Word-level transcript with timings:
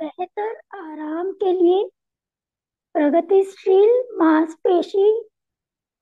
बेहतर 0.00 0.54
आराम 0.76 1.30
के 1.42 1.52
लिए 1.52 1.84
प्रगतिशील 2.94 3.90
मांसपेशी 4.18 5.10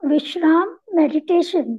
विश्राम 0.02 0.76
मेडिटेशन 0.96 1.78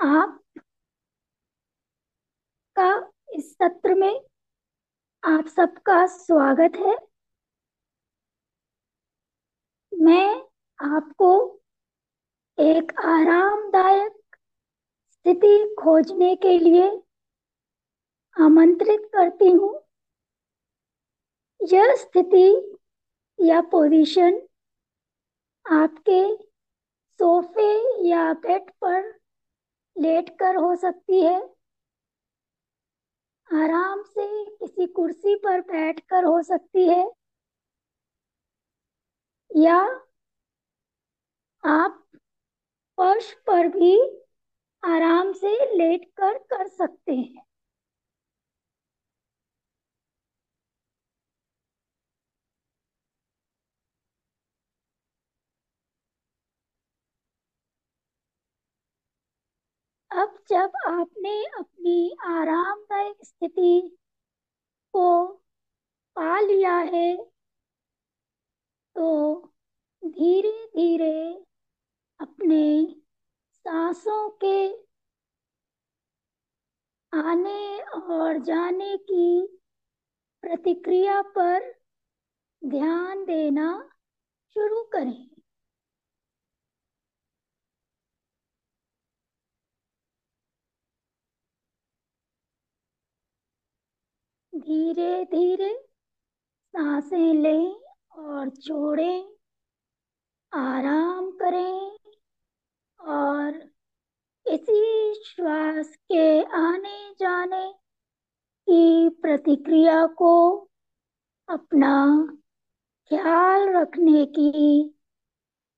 आप 0.00 0.38
का 2.76 2.88
इस 3.36 3.52
सत्र 3.52 3.94
में 3.94 4.20
आप 5.22 5.46
सबका 5.48 6.04
स्वागत 6.06 6.76
है। 6.76 6.96
मैं 9.92 10.28
आपको 10.80 11.30
एक 12.58 12.92
आरामदायक 13.04 14.12
स्थिति 15.26 15.74
खोजने 15.78 16.34
के 16.36 16.58
लिए 16.58 16.88
आमंत्रित 18.36 19.08
करती 19.14 19.50
हूँ। 19.50 19.72
यह 21.60 21.94
स्थिति 21.94 22.46
या 23.38 23.60
पोजीशन 23.60 24.40
आपके 25.66 26.20
सोफे 27.20 27.72
या 28.08 28.32
बेड 28.32 28.70
पर 28.84 29.02
लेटकर 29.96 30.56
हो 30.56 30.74
सकती 30.76 31.20
है। 31.20 31.40
आराम 33.48 34.02
से 34.02 34.26
किसी 34.44 34.86
कुर्सी 34.86 35.34
पर 35.34 35.60
बैठकर 35.60 36.24
हो 36.24 36.42
सकती 36.42 36.88
है। 36.88 37.04
या 39.50 39.76
आप 41.64 42.02
फर्श 42.98 43.32
पर 43.46 43.68
भी 43.68 43.96
आराम 44.86 45.32
से 45.34 45.50
लेटकर 45.76 46.38
कर 46.46 46.66
सकते 46.68 47.14
हैं। 47.14 47.44
अब 60.10 60.34
जब 60.48 60.72
आपने 60.88 61.34
अपनी 61.58 61.94
आरामदायक 62.30 63.24
स्थिति 63.24 63.72
को 64.94 65.06
पा 66.16 66.38
लिया 66.40 66.76
है 66.92 67.06
तो 68.96 69.06
धीरे 70.02 70.52
धीरे 70.74 71.12
अपने 72.20 72.60
सांसों 73.66 74.28
के 74.44 74.56
आने 77.12 77.78
और 77.80 78.38
जाने 78.38 78.96
की 78.96 79.46
प्रतिक्रिया 80.42 81.20
पर 81.36 81.64
ध्यान 82.62 83.24
देना 83.24 83.68
शुरू 84.56 84.82
करें। 84.92 85.28
धीरे 94.52 95.24
धीरे 95.24 95.74
साँसें 96.74 97.34
लें 97.34 97.74
और 98.18 98.50
छोड़ें 98.50 99.36
आराम 100.52 101.30
करें। 101.30 102.05
और 103.06 103.54
इसी 104.46 105.14
श्वास 105.24 105.96
के 106.12 106.42
आने 106.42 107.14
जाने 107.20 107.72
की 108.68 109.08
प्रतिक्रिया 109.22 110.06
को 110.06 110.34
अपना 111.48 111.92
ख्याल 113.10 113.68
रखने 113.76 114.24
की 114.26 114.50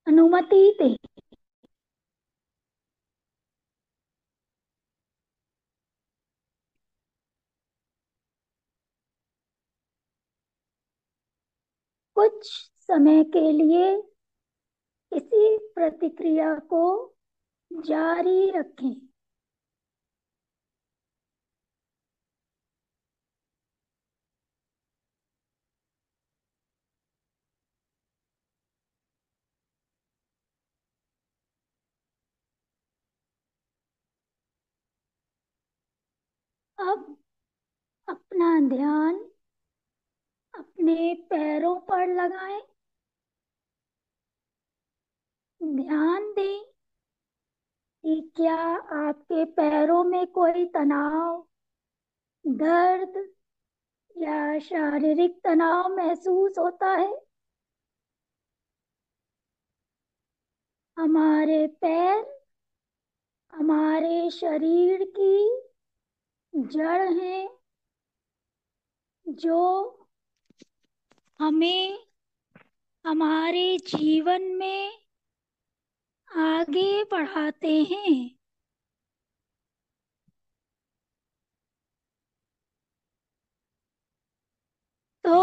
अनुमति 0.06 0.76
दें। 0.80 0.96
कुछ 12.16 12.46
समय 12.80 13.24
के 13.24 13.52
लिए 13.52 13.92
इसी 15.12 15.56
प्रतिक्रिया 15.74 16.54
को 16.70 17.14
जारी 17.78 18.50
रखें। 18.50 18.94
अब 36.78 37.04
अपना 38.08 38.48
ध्यान 38.68 39.20
अपने 40.54 41.14
पैरों 41.30 41.74
पर 41.88 42.06
लगाएँ। 42.14 42.60
ध्यान 45.60 46.32
दें 46.32 46.64
कि 48.08 48.32
क्या 48.36 48.56
आपके 49.06 49.44
पैरों 49.44 50.04
में 50.04 50.26
कोई 50.26 50.64
तनाव, 50.64 51.46
दर्द 52.46 53.34
या 54.22 54.58
शारीरिक 54.58 55.40
तनाव 55.44 55.96
महसूस 55.96 56.58
होता 56.58 56.90
है? 56.90 57.12
हमारे 60.96 61.66
पैर, 61.66 62.24
हमारे 63.52 64.30
शरीर 64.30 65.12
की 65.18 65.62
जड़ 66.54 67.12
है, 67.12 67.48
जो 69.28 69.60
हमें 71.40 71.98
हमारे 73.06 73.78
जीवन 73.78 74.42
में 74.42 75.07
आगे 76.30 77.02
बढ़ाते 77.10 77.74
हैं। 77.84 78.14
तो 85.24 85.34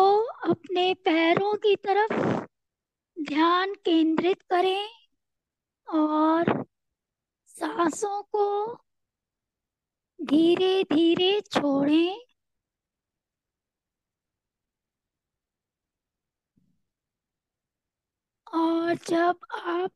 अपने 0.50 0.94
पैरों 1.06 1.54
की 1.58 1.76
तरफ़ 1.86 2.14
ध्यान 3.18 3.74
केंद्रित 3.86 4.42
करें 4.50 4.88
और 5.88 6.52
सांसों 7.56 8.22
को 8.36 8.46
धीरे 10.20 10.72
धीरे 10.84 11.32
छोड़ें। 11.52 12.16
और 18.48 18.96
जब 19.08 19.40
आप 19.66 19.92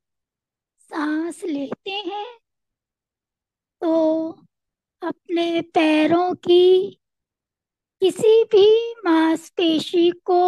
सांस 0.90 1.44
लेते 1.44 1.92
हैं 1.92 2.26
तो 3.82 4.30
अपने 5.02 5.62
पैरों 5.62 6.34
की 6.36 7.00
किसी 8.02 8.44
भी 8.44 8.94
मांसपेशी 9.06 10.12
को 10.12 10.42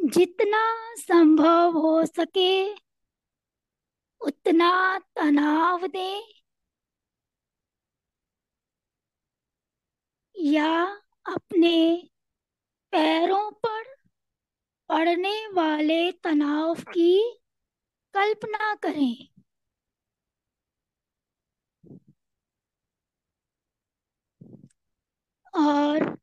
जितना 0.00 0.62
संभव 0.96 1.78
हो 1.78 2.04
सके, 2.06 2.74
उतना 4.20 4.98
तनाव 4.98 5.86
दें 5.86 6.22
या 10.36 10.82
अपने 11.26 12.08
पैरों 12.92 13.50
पर 13.50 13.84
पड़ने 14.88 15.46
वाले 15.48 16.12
तनाव 16.12 16.74
की 16.74 17.41
कल्पना 18.14 18.74
करें। 18.82 19.28
और 25.54 26.16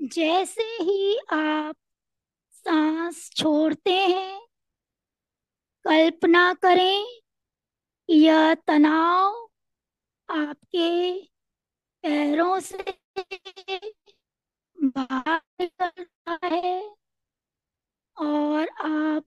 जैसे 0.00 0.62
ही 0.82 1.18
आप 1.32 1.76
सांस 2.54 3.30
छोड़ते 3.36 3.92
हैं, 3.92 4.40
कल्पना 5.84 6.52
करें, 6.54 7.04
यह 8.08 8.54
तनाव 8.66 9.34
आपके 10.28 10.88
पैरों 12.04 12.58
से 12.60 12.84
बाहर 14.78 15.40
निकल 15.60 15.90
रहा 15.98 16.38
है 16.46 16.96
और 18.16 18.68
आप 18.86 19.24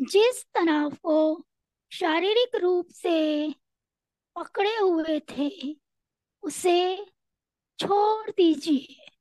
जिस 0.00 0.44
तनाव 0.54 0.90
को 0.90 1.44
शारीरिक 1.92 2.56
रूप 2.56 2.88
से 2.90 3.14
पकड़े 4.36 4.76
हुए 4.76 5.20
थे 5.30 5.76
उसे 6.42 7.06
छोड़ 7.78 8.30
दीजिए। 8.30 9.11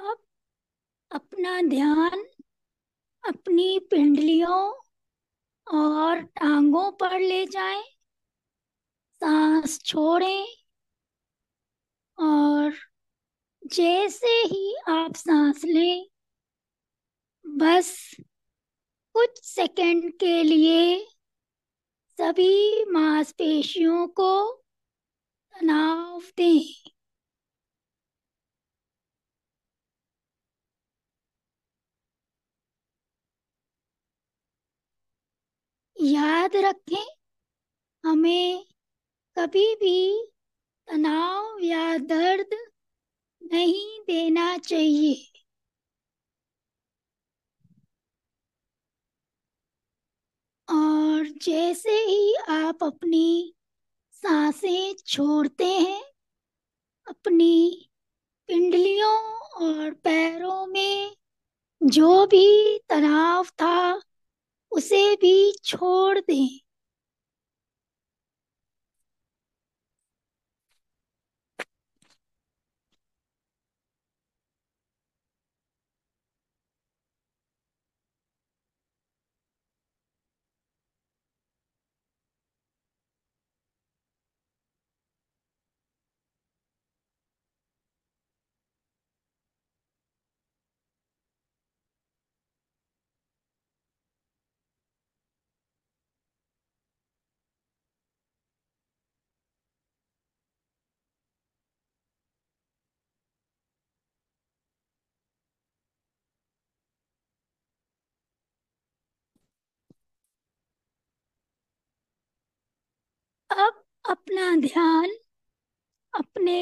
अब 0.00 0.16
अपना 1.10 1.60
ध्यान 1.62 2.24
अपनी 3.24 3.78
पिंडलियों 3.90 4.60
और 5.66 6.20
टांगों 6.20 6.90
पर 6.92 7.18
ले 7.20 7.44
जाएँ, 7.46 7.82
सांस 9.22 9.78
छोड़ें 9.84 10.46
और 12.18 12.72
जैसे 13.62 14.34
ही 14.44 14.74
आप 14.88 15.14
सांस 15.16 15.64
लें, 15.64 16.06
बस 17.44 17.90
कुछ 19.14 19.40
सेकंड 19.44 20.10
के 20.20 20.42
लिए 20.42 20.82
सभी 22.18 22.84
मांसपेशियों 22.92 24.06
को 24.20 24.30
तनाव 25.54 26.22
दें। 26.36 26.90
याद 36.00 36.56
रखें, 36.56 37.06
हमें 38.04 38.64
कभी 39.36 39.64
भी 39.76 39.96
तनाव 40.88 41.58
या 41.62 41.96
दर्द 41.98 42.54
नहीं 43.42 44.00
देना 44.00 44.56
चाहिए। 44.58 45.14
और 50.68 51.26
जैसे 51.42 51.90
ही 51.90 52.34
आप 52.48 52.84
अपनी 52.84 53.54
साँसें 54.14 54.94
छोड़ते 55.06 55.64
हैं, 55.64 56.02
अपनी 57.06 57.88
पिंडलियों 58.48 59.16
और 59.66 59.90
पैरों 60.04 60.66
में 60.66 61.16
जो 61.80 62.26
भी 62.26 62.46
तनाव 62.88 63.46
था 63.60 63.74
उसे 64.72 65.02
भी 65.16 65.34
छोड़ 65.64 66.18
दें 66.20 66.48
अब 113.50 113.82
अपना 114.10 114.54
ध्यान, 114.56 115.10
अपने 116.14 116.60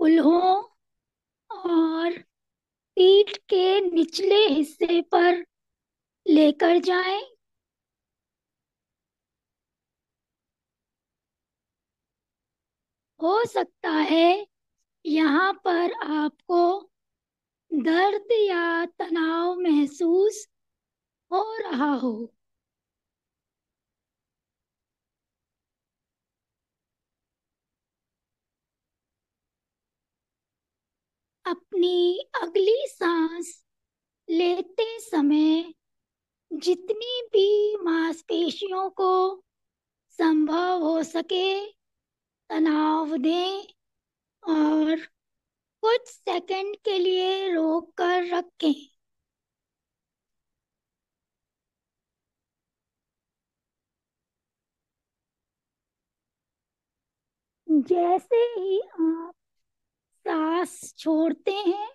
उल्हों 0.00 0.52
और 1.50 2.18
पीठ 2.96 3.36
के 3.50 3.80
निचले 3.80 4.46
हिस्से 4.46 5.00
पर 5.12 5.44
लेकर 6.26 6.78
जाएँ। 6.80 7.22
हो 13.20 13.44
सकता 13.44 13.90
है 14.10 14.46
यहाँ 15.04 15.52
पर 15.64 15.92
आपको 16.04 16.60
दर्द 17.70 18.32
या 18.32 18.84
तनाव 18.98 19.54
महसूस 19.60 20.46
हो 21.30 21.42
रहा 21.60 21.92
हो। 21.94 22.12
अपनी 31.48 32.18
अगली 32.42 32.76
सांस 32.88 33.52
लेते 34.28 34.86
समय 35.00 35.62
जितनी 36.50 37.20
भी 37.32 37.76
मांसपेशियों 37.82 38.88
को 38.90 39.10
संभव 40.18 40.82
हो 40.82 41.02
सके 41.04 41.48
तनाव 42.50 43.16
दें 43.18 43.62
और 44.42 44.96
कुछ 45.82 46.08
सेकंड 46.08 46.76
के 46.84 46.98
लिए 46.98 47.52
रोक 47.54 47.92
कर 47.98 48.26
रखें। 48.36 48.74
जैसे 57.88 58.36
ही 58.36 58.78
आप 58.80 59.34
सांस 60.28 60.94
छोड़ते 60.98 61.52
हैं, 61.52 61.88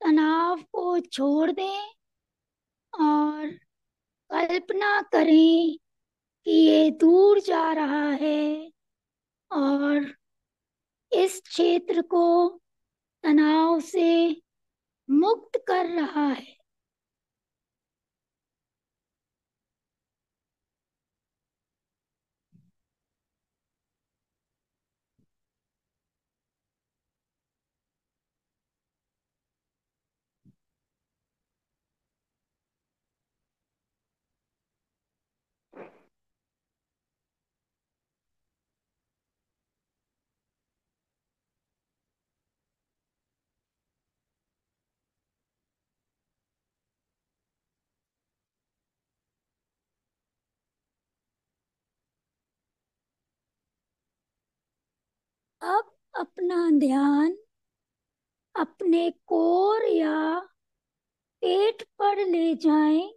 तनाव 0.00 0.62
को 0.62 1.00
छोड़ 1.00 1.50
दें 1.50 1.94
और 2.92 3.50
कल्पना 4.30 5.02
करें 5.02 5.76
कि 6.46 6.50
ये 6.50 6.90
दूर 6.90 7.40
जा 7.40 7.72
रहा 7.72 8.08
है 8.10 8.72
और 9.52 10.14
इस 11.12 11.40
क्षेत्र 11.40 12.02
को 12.02 12.48
तनाव 13.24 13.80
से 13.80 14.42
मुक्त 15.10 15.64
कर 15.68 15.86
रहा 15.86 16.26
है। 16.26 16.59
अब 55.62 55.90
अपना 56.14 56.56
ध्यान 56.78 57.36
अपने 58.54 59.10
कोर 59.26 59.84
या 59.88 60.38
पेट 61.42 61.82
पर 61.98 62.24
ले 62.26 62.54
जाएँ। 62.54 63.10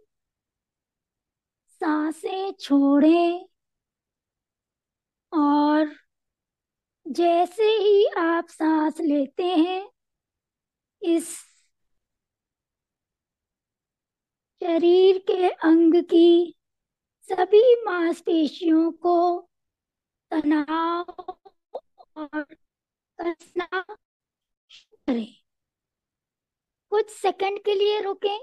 साँसें 1.80 2.52
छोड़ें 2.60 3.48
और 5.32 5.94
जैसे 7.06 7.64
ही 7.64 8.06
आप 8.18 8.48
सांस 8.48 9.00
लेते 9.00 9.44
हैं, 9.44 9.82
इस 11.02 11.34
शरीर 14.62 15.18
के 15.30 15.48
अंग 15.48 15.94
की 16.04 16.54
सभी 17.30 17.62
मांसपेशियों 17.84 18.90
को 18.92 19.16
तनाव 20.30 21.23
और 22.16 22.42
कसना 23.18 23.84
करें 25.08 25.26
कुछ 26.92 27.10
सेकंड 27.12 27.58
के 27.64 27.74
लिए 27.74 28.00
रुकें। 28.02 28.38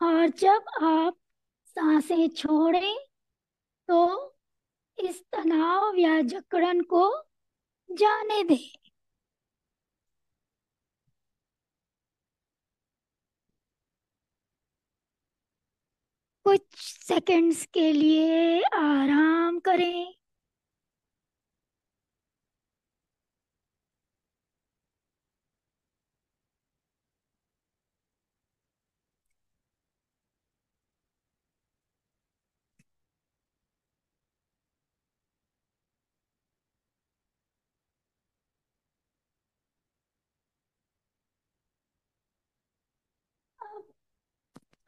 और 0.00 0.28
जब 0.38 0.64
आप 0.84 1.16
साँसें 1.66 2.28
छोड़ें 2.30 2.96
तो 3.88 3.98
इस 4.98 5.22
तनाव 5.32 5.96
या 5.98 6.20
जकड़न 6.22 6.80
को 6.92 7.02
जाने 7.90 8.42
दें। 8.44 8.79
कुछ 16.50 16.62
सेकंड्स 16.76 17.64
के 17.74 17.92
लिए 17.92 18.60
आराम 18.74 19.58
करें। 19.58 20.14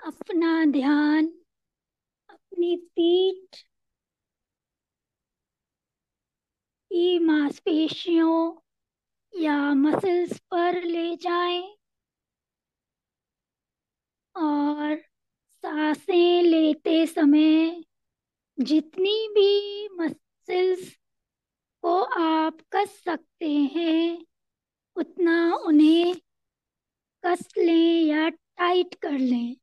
अपना 0.01 0.65
ध्यान 0.73 1.31
अपनी 2.63 2.77
पीठ 2.97 3.57
की 6.91 7.19
मांसपेशियों 7.19 8.37
या 9.33 9.57
मसल्स 9.75 10.39
पर 10.51 10.83
ले 10.83 11.15
जाएँ 11.17 11.63
और 14.37 14.97
साँसें 15.65 16.43
लेते 16.43 17.07
समय 17.07 17.83
जितनी 18.59 19.17
भी 19.29 19.89
मसल्स 20.01 20.93
को 21.85 22.01
आप 22.23 22.59
कस 22.73 23.03
सकते 23.05 23.51
हैं, 23.77 24.27
उतना 24.97 25.55
उन्हें 25.57 26.15
कस 27.25 27.49
लें 27.59 28.03
या 28.05 28.29
टाइट 28.29 28.95
कर 28.95 29.19
लें। 29.19 29.62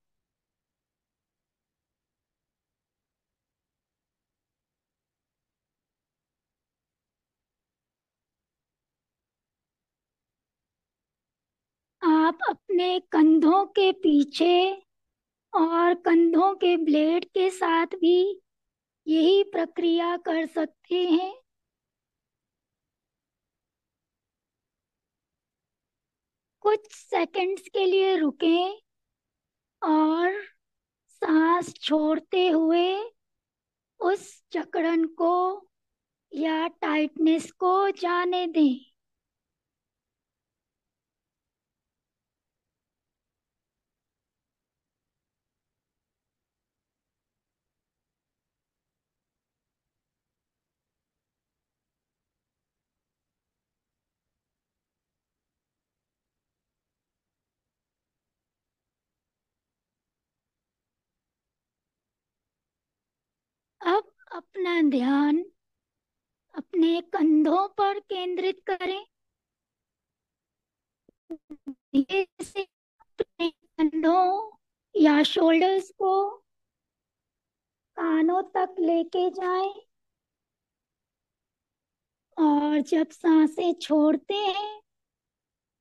आप 12.29 12.39
अपने 12.49 12.99
कंधों 13.11 13.65
के 13.75 13.91
पीछे 14.01 14.53
और 15.53 15.93
कंधों 16.05 16.53
के 16.55 16.75
ब्लेड 16.77 17.25
के 17.25 17.49
साथ 17.49 17.95
भी 17.95 18.15
यही 19.07 19.43
प्रक्रिया 19.51 20.15
कर 20.25 20.45
सकते 20.47 21.03
हैं? 21.05 21.33
कुछ 26.63 26.85
सेकंड्स 26.91 27.67
के 27.73 27.85
लिए 27.85 28.15
रुकें 28.17 28.79
और 29.81 30.39
सांस 31.21 31.73
छोड़ते 31.81 32.47
हुए 32.49 32.85
उस 33.99 34.23
जकड़न 34.51 35.05
को 35.17 35.31
या 36.31 36.67
टाइटनेस 36.81 37.51
को 37.59 37.73
जाने 37.97 38.45
दें 38.49 38.75
अब 63.81 64.03
अपना 64.39 64.81
ध्यान 64.81 65.45
अपने 66.55 67.01
कंधों 67.01 67.67
पर 67.67 67.99
केंद्रित 67.99 68.59
करें। 68.69 69.05
से 72.43 72.61
अपने 72.61 73.49
कंधों 73.49 74.57
या 74.95 75.23
शोल्डर्स 75.23 75.89
को 75.91 76.29
कानों 77.97 78.41
तक 78.43 78.75
लेके 78.79 79.29
जाएँ 79.29 79.73
और 82.37 82.81
जब 82.81 83.09
साँसें 83.11 83.73
छोड़ते 83.73 84.33
हैं 84.33 84.79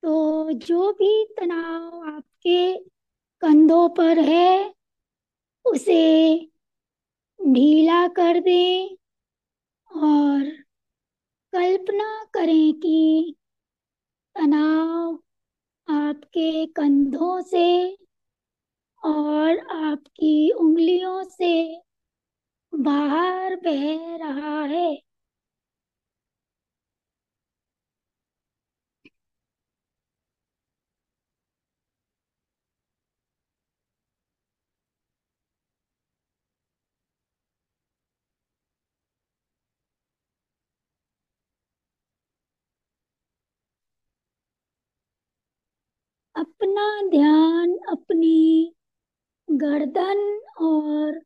तो 0.03 0.51
जो 0.51 0.91
भी 0.91 1.25
तनाव 1.39 2.07
आपके 2.07 2.77
कंधों 3.41 3.89
पर 3.89 4.19
है, 4.19 4.73
उसे 5.65 6.01
ढीला 7.53 8.07
कर 8.17 8.39
दें 8.39 8.95
और 9.91 10.43
कल्पना 11.53 12.07
करें 12.33 12.73
कि 12.79 13.35
तनाव 14.35 15.17
आपके 15.87 16.65
कंधों 16.77 17.41
से 17.43 17.67
और 19.03 19.57
आपकी 19.77 20.49
उंगलियों 20.51 21.23
से 21.29 21.51
बाहर 22.73 23.55
बह 23.55 23.83
रहा 24.17 24.61
है। 24.65 24.89
अपना 46.39 46.83
ध्यान 47.09 47.73
अपनी 47.91 48.73
गर्दन 49.47 50.19
और 50.61 51.19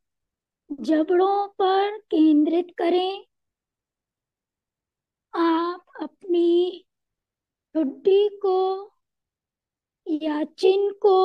जबड़ों 0.69 1.47
पर 1.59 1.97
केंद्रित 2.11 2.73
करें। 2.77 3.25
आप 5.33 5.85
अपनी 6.01 6.85
ठुड्डी 7.75 8.27
को 8.45 8.57
या 10.07 10.43
चिन 10.57 10.89
को 11.01 11.19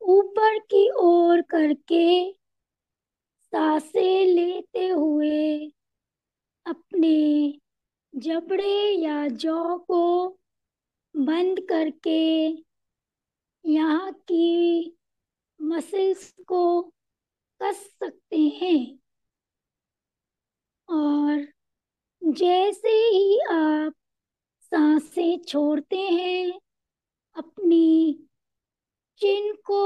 ऊपर 0.00 0.58
की 0.70 0.88
ओर 1.00 1.40
करके 1.50 2.32
साँसें 3.52 4.26
लेते 4.26 4.88
हुए 4.88 5.70
अपने 6.66 7.14
जबड़े 8.14 8.74
या 9.02 9.26
जौ 9.28 9.76
को 9.78 10.39
बंद 11.14 11.60
करके 11.68 12.18
यहाँ 13.64 14.12
की 14.30 14.96
मसल्स 15.60 16.32
को 16.48 16.82
कस 17.60 17.84
सकते 18.00 18.38
हैं। 18.62 18.98
और 20.88 21.46
जैसे 22.22 22.88
ही 22.88 23.38
आप 23.52 23.94
साँसें 24.62 25.38
छोड़ते 25.44 25.96
हैं, 25.96 26.60
अपनी 27.36 28.14
चिन 29.20 29.52
को 29.66 29.80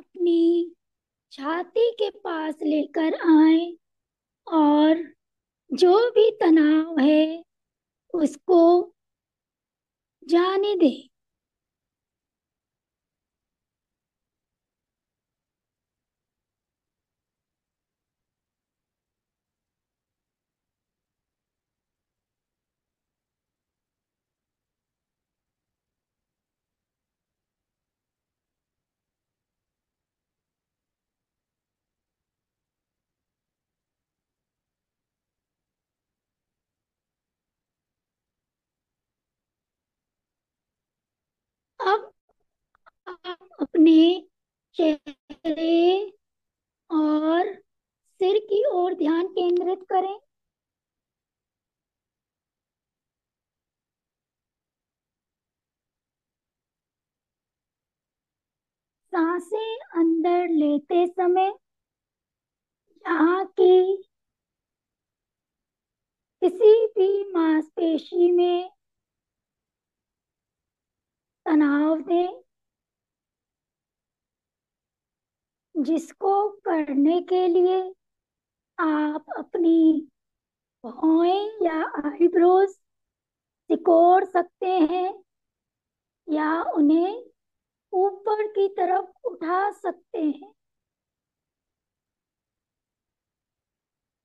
अपनी 0.00 0.74
छाती 1.32 1.90
के 1.92 2.10
पास 2.18 2.54
लेकर 2.62 3.14
आए। 3.30 3.76
जो 5.74 6.10
भी 6.10 6.30
तनाव 6.40 6.98
है 6.98 7.44
उसको 8.14 8.60
जाने 10.22 10.74
दें। 10.76 11.08
अब 41.84 42.10
आप 43.08 43.48
अपने 43.60 43.96
चेहरे 44.76 46.12
और 46.90 47.52
सिर 48.20 48.38
की 48.48 48.64
ओर 48.72 48.94
ध्यान 48.94 49.26
केंद्रित 49.28 49.82
करें। 49.90 50.16
साँसें 59.12 59.78
अंदर 60.00 60.48
लेते 60.50 61.06
समय 61.06 61.52
यहाँ 63.04 63.44
की 63.60 63.96
किसी 66.42 66.86
भी 66.88 67.32
मांसपेशी 67.32 68.30
में 68.32 68.70
तनाव 71.46 72.00
दें 72.08 72.28
जिसको 75.74 76.32
करने 76.64 77.20
के 77.28 77.46
लिए 77.48 77.78
आप 78.78 79.26
अपनी 79.38 79.76
भौएँ 80.84 81.40
या 81.62 81.80
आईब्रोज 82.04 82.68
सिकोड़ 83.70 84.24
सकते 84.26 84.66
हैं 84.92 85.08
या 86.28 86.50
उन्हें 86.72 87.22
ऊपर 87.92 88.46
की 88.50 88.68
तरफ़ 88.76 89.28
उठा 89.28 89.70
सकते 89.72 90.18
हैं। 90.20 90.52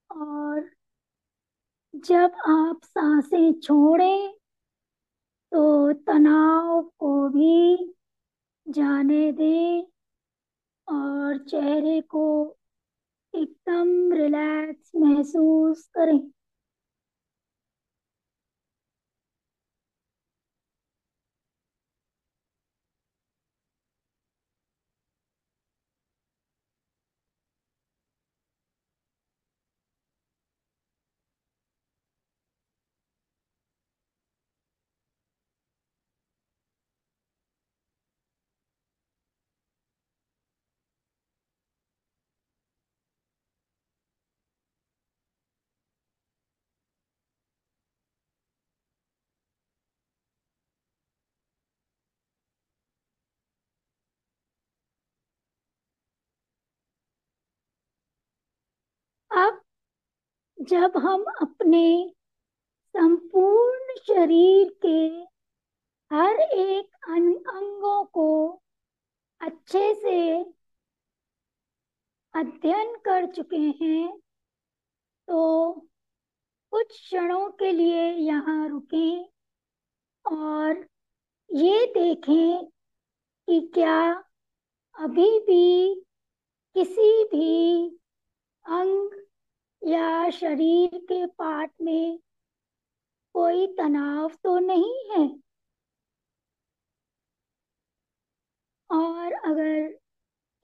और 0.09 0.69
जब 1.93 2.31
आप 2.47 2.79
साँसें 2.85 3.59
छोड़ें 3.61 4.38
तो 5.51 5.93
तनाव 6.07 6.81
को 6.99 7.11
भी 7.29 7.93
जाने 8.67 9.31
दें 9.31 9.83
और 10.87 11.37
चेहरे 11.43 11.99
को 12.01 12.25
एकदम 13.33 14.13
रिलैक्स 14.13 14.91
महसूस 14.95 15.85
करें। 15.97 16.19
अब 59.31 59.61
जब 60.57 60.97
हम 60.97 61.23
अपने 61.41 62.13
संपूर्ण 62.95 63.95
शरीर 63.99 64.69
के 64.85 64.99
हर 66.11 66.39
एक 66.39 67.09
अंगों 67.09 68.03
को 68.05 68.29
अच्छे 69.41 69.93
से 69.95 70.19
अध्ययन 72.33 72.95
कर 73.05 73.25
चुके 73.33 73.57
हैं 73.81 74.07
तो 75.27 75.71
कुछ 76.73 76.87
क्षणों 76.87 77.49
के 77.51 77.71
लिए 77.71 78.03
यहाँ 78.11 78.67
रुकें 78.69 79.25
और 80.25 80.85
ये 81.49 81.85
देखें 81.93 82.65
कि 83.47 83.59
क्या 83.73 84.01
अभी 84.95 85.29
भी 85.39 86.03
किसी 86.75 87.23
भी 87.23 87.99
अंग 88.69 89.41
या 89.81 90.29
शरीर 90.31 90.97
के 91.09 91.25
पार्ट 91.27 91.71
में 91.81 92.19
कोई 93.35 93.65
तनाव 93.77 94.29
तो 94.43 94.57
नहीं 94.59 94.93
है? 95.11 95.27
और 98.89 99.33
अगर 99.33 99.87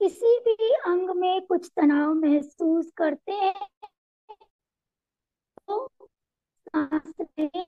किसी 0.00 0.38
भी 0.40 0.72
अंग 0.86 1.10
में 1.16 1.46
कुछ 1.46 1.70
तनाव 1.76 2.14
महसूस 2.16 2.90
करते 2.96 3.32
हैं 3.32 3.54
तो 5.58 5.86
सांस 6.66 7.12
लें 7.20 7.64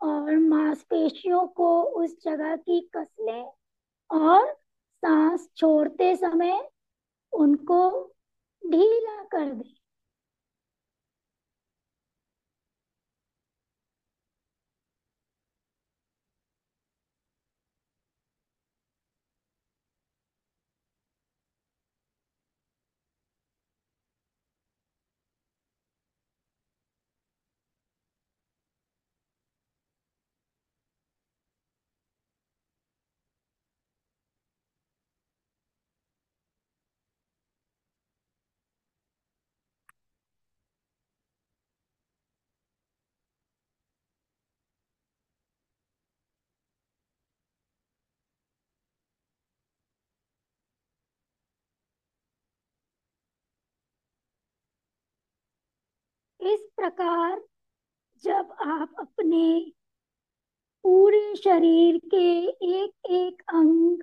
और 0.00 0.36
मांसपेशियों 0.38 1.46
को 1.56 1.68
उस 2.00 2.16
जगह 2.24 2.54
की 2.56 2.80
कस 2.96 3.08
लें 3.20 3.44
और 4.10 4.52
सांस 5.02 5.48
छोड़ते 5.56 6.14
समय 6.16 6.58
उनको 7.32 7.80
ढीला 8.62 9.22
कर 9.32 9.52
दें। 9.54 9.70
इस 56.42 56.60
प्रकार 56.76 57.40
जब 58.24 58.54
आप 58.60 58.94
अपने 58.98 59.72
पूरे 60.84 61.34
शरीर 61.36 61.98
के 62.14 62.46
एक 62.74 63.10
एक 63.10 63.42
अंग 63.48 64.02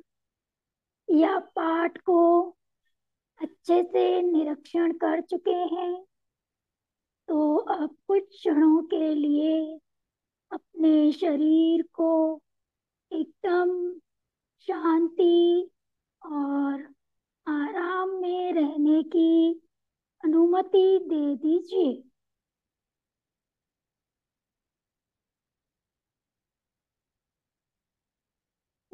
या 1.10 1.40
पार्ट 1.40 1.98
को 1.98 2.20
अच्छे 3.42 3.84
से 3.84 4.22
निरीक्षण 4.22 4.92
कर 4.92 5.22
चुके 5.22 5.52
हैं 5.52 6.06
तो 7.28 7.56
अब 7.56 7.96
कुछ 8.08 8.24
क्षणों 8.30 8.82
के 8.84 9.14
लिए 9.14 9.80
अपने 10.52 11.12
शरीर 11.12 11.84
को 11.94 12.42
एकदम 13.12 14.00
शांति 14.60 15.70
और 16.22 16.82
आराम 17.48 18.10
में 18.10 18.54
रहने 18.54 19.04
की 19.04 19.62
अनुमति 20.24 21.00
दे 21.08 21.36
दीजिए। 21.36 22.09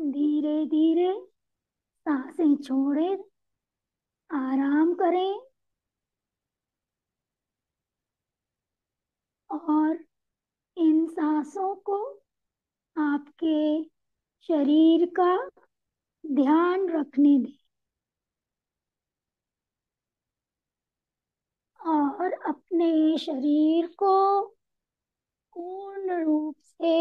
धीरे 0.05 0.65
धीरे 0.65 1.11
साँसें 2.05 2.55
छोड़े, 2.63 3.07
आराम 4.29 4.93
करें 4.93 5.39
और 9.49 9.97
इन 10.77 11.05
सांसों 11.07 11.73
को 11.89 11.97
आपके 12.95 13.83
शरीर 14.49 15.05
का 15.19 15.35
ध्यान 16.23 16.89
रखने 16.89 17.37
दें। 17.39 17.53
और 21.79 22.33
अपने 22.47 23.17
शरीर 23.17 23.87
को 23.97 24.15
पूर्ण 25.55 26.23
रूप 26.23 26.55
से 26.61 26.95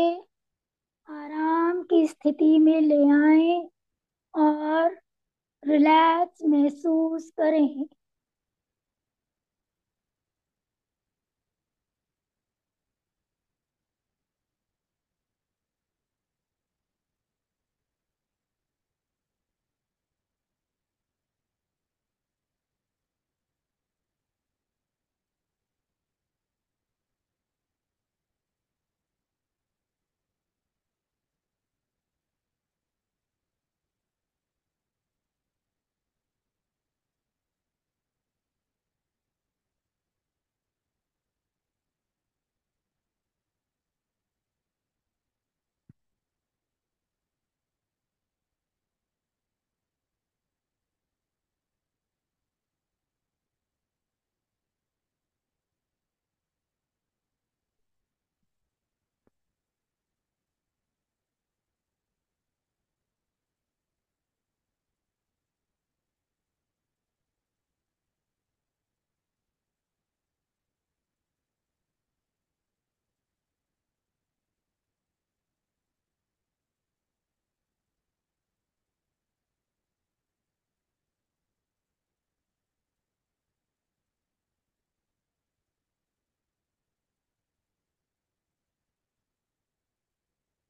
आराम 1.09 1.83
की 1.83 2.07
स्थिति 2.07 2.59
में 2.59 2.81
ले 2.81 2.99
आए 3.11 3.57
और 4.35 4.97
रिलैक्स 5.63 6.43
महसूस 6.45 7.31
करें। 7.31 7.87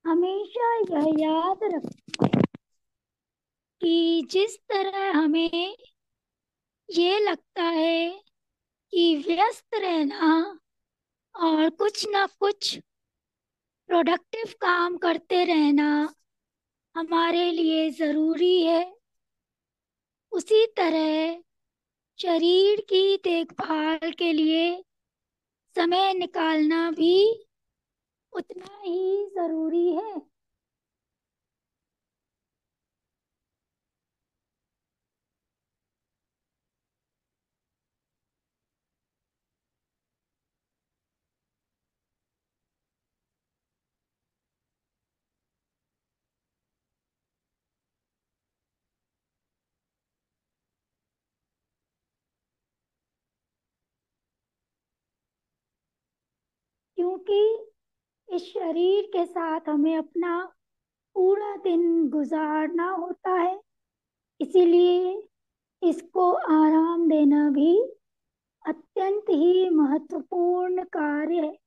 हमेशा 0.04 0.74
यह 0.76 1.04
याद 1.18 1.58
रखें 1.64 2.40
कि 3.80 4.26
जिस 4.30 4.56
तरह 4.58 5.10
हमें 5.12 5.76
ये 6.88 7.18
लगता 7.20 7.62
है 7.62 8.10
कि 8.92 9.16
व्यस्त 9.16 9.74
रहना 9.74 10.60
और 11.34 11.70
कुछ 11.70 12.08
ना 12.08 12.26
कुछ 12.26 12.78
प्रोडक्टिव 13.86 14.54
काम 14.60 14.96
करते 14.96 15.44
रहना 15.44 16.14
हमारे 16.96 17.50
लिए 17.50 17.90
ज़रूरी 17.90 18.62
है, 18.62 18.94
उसी 20.32 20.66
तरह 20.66 21.42
शरीर 22.18 22.80
की 22.80 23.16
देखभाल 23.16 24.12
के 24.12 24.32
लिए 24.32 24.84
समय 25.76 26.14
निकालना 26.14 26.90
भी 26.90 27.46
उतना 28.34 28.78
ही 28.82 29.26
ज़रूरी 29.36 29.88
है। 29.94 30.20
क्योंकि 56.98 57.38
इस 58.34 58.42
शरीर 58.42 59.04
के 59.06 59.26
साथ 59.26 59.60
हमें 59.68 59.96
अपना 59.96 60.52
पूरा 61.14 61.56
दिन 61.56 62.08
गुजारना 62.08 62.88
होता 62.90 63.30
है। 63.30 63.60
इसीलिए 64.40 65.22
इसको 65.82 66.32
आराम 66.32 67.08
देना 67.08 67.50
भी 67.50 67.82
अत्यंत 68.66 69.30
ही 69.30 69.70
महत्वपूर्ण 69.70 70.84
कार्य 70.84 71.36
है। 71.36 71.58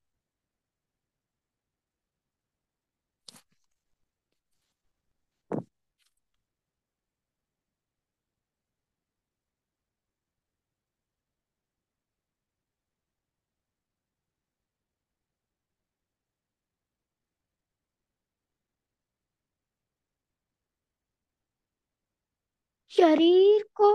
शरीर 22.97 23.63
को 23.75 23.91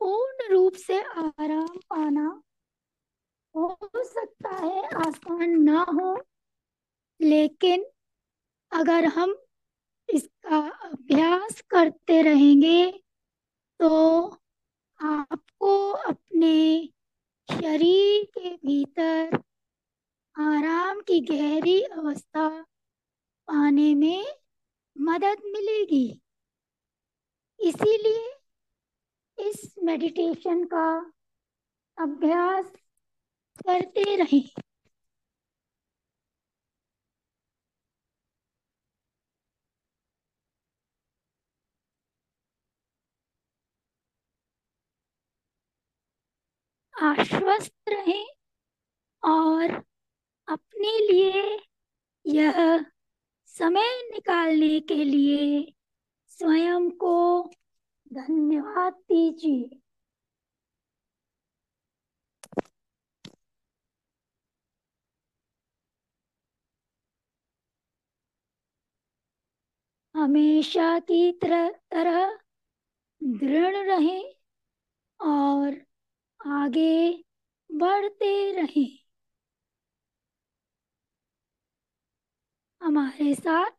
पूर्ण 0.00 0.48
रूप 0.50 0.74
से 0.76 1.00
आराम 1.02 1.76
पाना 1.90 2.42
हो 3.54 3.78
सकता 3.96 4.54
है, 4.56 4.82
आसान 4.98 5.50
ना 5.62 5.80
हो, 5.90 6.16
लेकिन 7.20 7.84
अगर 8.72 9.04
हम 9.16 9.34
इसका 10.08 10.58
अभ्यास 10.84 11.60
करते 11.70 12.20
रहेंगे 12.22 12.90
तो 13.80 13.90
आपको 15.00 15.76
अपने 16.08 16.56
शरीर 17.48 18.24
के 18.38 18.50
भीतर 18.56 19.38
आराम 20.36 21.00
की 21.00 21.20
गहरी 21.26 21.80
अवस्था 21.82 22.48
पाने 23.48 23.94
में 23.94 24.24
मदद 24.96 25.42
मिलेगी। 25.46 26.20
इसीलिए 27.60 28.28
इस 29.38 29.74
मेडिटेशन 29.84 30.64
का 30.64 30.86
अभ्यास 31.98 32.72
करते 33.58 34.16
रहें। 34.16 34.42
आश्वस्त 46.94 47.72
रहें 47.88 48.26
और 49.22 49.72
अपने 50.48 50.98
लिए 51.08 51.42
यह 52.24 52.84
समय 53.54 53.92
निकालने 54.12 54.78
के 54.88 55.04
लिए 55.04 55.60
स्वयं 56.40 56.90
को 56.90 57.42
धन्यवाद 58.12 58.92
दीजिए। 58.92 59.80
हमेशा 70.14 70.98
की 70.98 71.32
तरह 71.32 72.38
दृढ़ 73.22 73.76
रहें 73.76 74.34
और 75.20 75.80
आगे 76.46 77.24
बढ़ते 77.70 78.52
रहें। 78.52 78.98
हमारे 82.80 83.34
साथ 83.34 83.70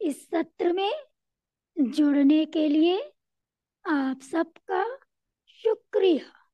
इस 0.00 0.26
सत्र 0.30 0.72
में 0.72 0.92
जुड़ने 1.76 2.44
के 2.46 2.68
लिए 2.68 2.98
आप 3.84 4.20
सबका 4.22 4.84
शुक्रिया। 5.48 6.45